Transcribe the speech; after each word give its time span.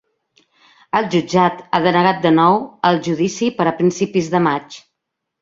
El 0.99 1.09
jutjat 1.15 1.59
ha 1.71 1.81
denegat 1.83 2.23
de 2.23 2.31
nou 2.39 2.57
el 2.91 2.99
judici 3.09 3.51
per 3.61 3.69
a 3.71 3.75
principis 3.83 4.33
de 4.35 4.43
maig. 4.49 4.81